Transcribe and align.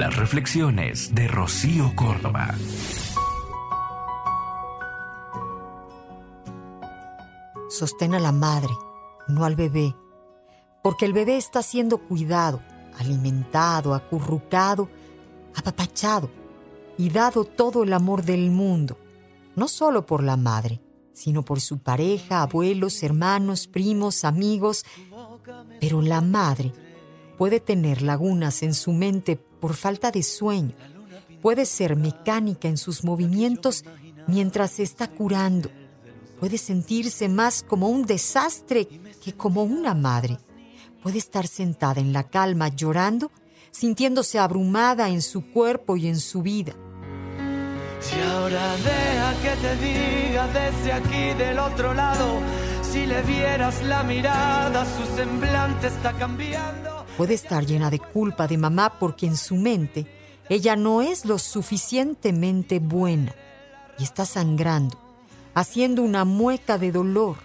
Las 0.00 0.16
reflexiones 0.16 1.14
de 1.14 1.28
Rocío 1.28 1.92
Córdoba. 1.94 2.54
Sostén 7.68 8.14
a 8.14 8.18
la 8.18 8.32
madre, 8.32 8.72
no 9.28 9.44
al 9.44 9.56
bebé, 9.56 9.94
porque 10.82 11.04
el 11.04 11.12
bebé 11.12 11.36
está 11.36 11.62
siendo 11.62 11.98
cuidado, 11.98 12.62
alimentado, 12.98 13.92
acurrucado, 13.92 14.88
apapachado 15.54 16.30
y 16.96 17.10
dado 17.10 17.44
todo 17.44 17.82
el 17.82 17.92
amor 17.92 18.22
del 18.22 18.50
mundo, 18.50 18.96
no 19.54 19.68
solo 19.68 20.06
por 20.06 20.22
la 20.22 20.38
madre, 20.38 20.80
sino 21.12 21.44
por 21.44 21.60
su 21.60 21.76
pareja, 21.80 22.40
abuelos, 22.40 23.02
hermanos, 23.02 23.66
primos, 23.66 24.24
amigos. 24.24 24.86
Pero 25.78 26.00
la 26.00 26.22
madre 26.22 26.72
puede 27.40 27.58
tener 27.58 28.02
lagunas 28.02 28.62
en 28.62 28.74
su 28.74 28.92
mente 28.92 29.34
por 29.34 29.72
falta 29.72 30.10
de 30.10 30.22
sueño, 30.22 30.74
puede 31.40 31.64
ser 31.64 31.96
mecánica 31.96 32.68
en 32.68 32.76
sus 32.76 33.02
movimientos 33.02 33.82
mientras 34.26 34.72
se 34.72 34.82
está 34.82 35.08
curando, 35.08 35.70
puede 36.38 36.58
sentirse 36.58 37.30
más 37.30 37.62
como 37.62 37.88
un 37.88 38.04
desastre 38.04 38.86
que 39.24 39.34
como 39.34 39.62
una 39.62 39.94
madre, 39.94 40.36
puede 41.02 41.16
estar 41.16 41.46
sentada 41.46 42.02
en 42.02 42.12
la 42.12 42.24
calma 42.24 42.68
llorando, 42.68 43.32
sintiéndose 43.70 44.38
abrumada 44.38 45.08
en 45.08 45.22
su 45.22 45.50
cuerpo 45.50 45.96
y 45.96 46.08
en 46.08 46.20
su 46.20 46.42
vida. 46.42 46.74
Si 48.00 48.20
ahora 48.20 48.76
deja 48.76 49.34
que 49.40 49.62
te 49.62 49.76
diga 49.76 50.46
desde 50.48 50.92
aquí 50.92 51.32
del 51.42 51.58
otro 51.58 51.94
lado, 51.94 52.38
si 52.82 53.06
le 53.06 53.22
vieras 53.22 53.82
la 53.84 54.02
mirada, 54.02 54.84
su 54.84 55.16
semblante 55.16 55.86
está 55.86 56.12
cambiando. 56.12 56.99
Puede 57.16 57.34
estar 57.34 57.66
llena 57.66 57.90
de 57.90 57.98
culpa 57.98 58.46
de 58.46 58.56
mamá 58.56 58.98
porque 58.98 59.26
en 59.26 59.36
su 59.36 59.56
mente 59.56 60.06
ella 60.48 60.76
no 60.76 61.02
es 61.02 61.24
lo 61.24 61.38
suficientemente 61.38 62.78
buena 62.78 63.34
y 63.98 64.04
está 64.04 64.24
sangrando, 64.24 64.98
haciendo 65.54 66.02
una 66.02 66.24
mueca 66.24 66.78
de 66.78 66.92
dolor, 66.92 67.36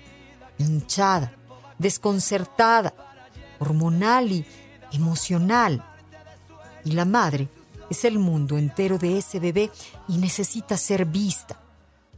hinchada, 0.58 1.33
desconcertada, 1.77 2.93
hormonal 3.59 4.31
y 4.31 4.45
emocional. 4.91 5.86
Y 6.83 6.91
la 6.91 7.05
madre 7.05 7.49
es 7.89 8.05
el 8.05 8.17
mundo 8.17 8.58
entero 8.58 8.97
de 8.97 9.17
ese 9.17 9.39
bebé 9.39 9.69
y 10.08 10.17
necesita 10.17 10.77
ser 10.77 11.05
vista 11.05 11.59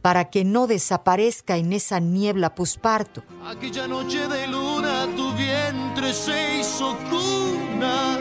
para 0.02 0.30
que 0.30 0.44
no 0.44 0.66
desaparezca 0.66 1.56
en 1.56 1.72
esa 1.72 2.00
niebla 2.00 2.54
posparto. 2.54 3.22
Aquella 3.46 3.86
noche 3.88 4.28
de 4.28 4.46
luna 4.46 5.06
tu 5.16 5.32
vientre 5.34 6.12
se 6.12 6.60
hizo 6.60 6.96
cuna, 7.10 8.18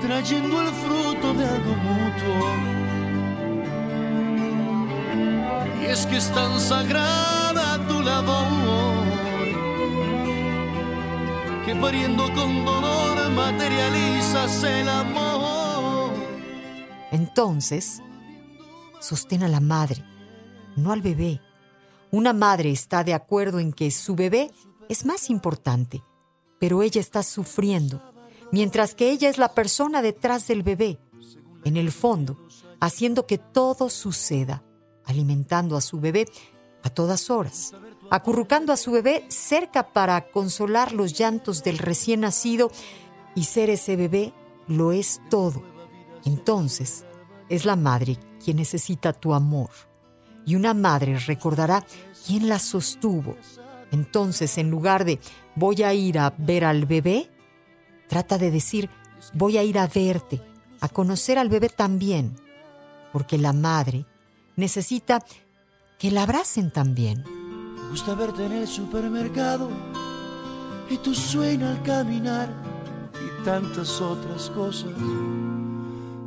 trayendo 0.00 0.60
el 0.60 0.68
fruto 0.68 1.34
de 1.34 1.44
algo 1.46 1.74
mutuo. 1.76 2.50
Y 5.82 5.86
es 5.86 6.06
que 6.06 6.16
es 6.16 6.30
tan 6.32 6.60
sagrada 6.60 7.86
tu 7.86 8.02
labor, 8.02 9.04
que 11.64 11.74
pariendo 11.76 12.24
con 12.34 12.64
dolor 12.64 13.30
materializas 13.30 14.62
el 14.64 14.88
amor. 14.88 16.12
Entonces, 17.12 18.02
sostén 19.00 19.42
a 19.42 19.48
la 19.48 19.60
madre, 19.60 20.04
no 20.80 20.92
al 20.92 21.02
bebé. 21.02 21.40
Una 22.10 22.32
madre 22.32 22.70
está 22.70 23.04
de 23.04 23.14
acuerdo 23.14 23.60
en 23.60 23.72
que 23.72 23.90
su 23.90 24.14
bebé 24.14 24.50
es 24.88 25.04
más 25.04 25.30
importante, 25.30 26.02
pero 26.58 26.82
ella 26.82 27.00
está 27.00 27.22
sufriendo, 27.22 28.02
mientras 28.50 28.94
que 28.94 29.10
ella 29.10 29.28
es 29.28 29.38
la 29.38 29.54
persona 29.54 30.02
detrás 30.02 30.48
del 30.48 30.62
bebé, 30.62 30.98
en 31.64 31.76
el 31.76 31.92
fondo, 31.92 32.36
haciendo 32.80 33.26
que 33.26 33.38
todo 33.38 33.90
suceda, 33.90 34.64
alimentando 35.04 35.76
a 35.76 35.80
su 35.80 36.00
bebé 36.00 36.26
a 36.82 36.90
todas 36.90 37.30
horas, 37.30 37.74
acurrucando 38.10 38.72
a 38.72 38.76
su 38.76 38.90
bebé 38.90 39.24
cerca 39.28 39.92
para 39.92 40.30
consolar 40.30 40.92
los 40.92 41.18
llantos 41.18 41.62
del 41.62 41.78
recién 41.78 42.20
nacido 42.20 42.70
y 43.34 43.44
ser 43.44 43.70
ese 43.70 43.96
bebé 43.96 44.32
lo 44.66 44.92
es 44.92 45.20
todo. 45.30 45.62
Entonces, 46.24 47.04
es 47.48 47.64
la 47.64 47.76
madre 47.76 48.18
quien 48.42 48.56
necesita 48.56 49.12
tu 49.12 49.34
amor. 49.34 49.70
Y 50.46 50.54
una 50.54 50.74
madre 50.74 51.18
recordará 51.18 51.84
quién 52.26 52.48
la 52.48 52.58
sostuvo. 52.58 53.36
Entonces, 53.90 54.58
en 54.58 54.70
lugar 54.70 55.04
de 55.04 55.20
voy 55.54 55.82
a 55.82 55.92
ir 55.94 56.18
a 56.18 56.34
ver 56.38 56.64
al 56.64 56.86
bebé, 56.86 57.30
trata 58.08 58.38
de 58.38 58.50
decir 58.50 58.90
voy 59.34 59.58
a 59.58 59.64
ir 59.64 59.78
a 59.78 59.86
verte, 59.86 60.42
a 60.80 60.88
conocer 60.88 61.38
al 61.38 61.48
bebé 61.48 61.68
también. 61.68 62.36
Porque 63.12 63.38
la 63.38 63.52
madre 63.52 64.06
necesita 64.56 65.24
que 65.98 66.10
la 66.10 66.22
abracen 66.22 66.70
también. 66.70 67.24
Me 67.24 67.90
gusta 67.90 68.14
verte 68.14 68.46
en 68.46 68.52
el 68.52 68.68
supermercado 68.68 69.68
y 70.88 70.96
tu 70.98 71.14
sueño 71.14 71.68
al 71.68 71.82
caminar 71.82 72.48
y 73.14 73.44
tantas 73.44 74.00
otras 74.00 74.50
cosas. 74.50 74.92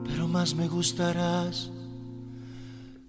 Pero 0.06 0.28
más 0.28 0.56
me 0.56 0.68
gustarás 0.68 1.70